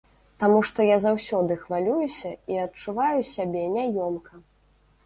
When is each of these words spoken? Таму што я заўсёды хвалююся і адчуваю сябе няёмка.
Таму 0.43 0.61
што 0.69 0.85
я 0.87 0.95
заўсёды 1.03 1.59
хвалююся 1.65 2.33
і 2.55 2.59
адчуваю 2.65 3.21
сябе 3.37 3.63
няёмка. 3.79 4.33